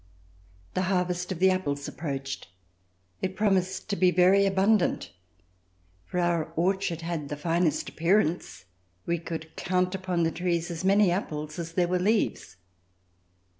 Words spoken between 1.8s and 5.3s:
approached. It promised to be very abundant,